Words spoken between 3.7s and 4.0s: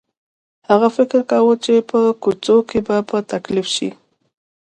شي.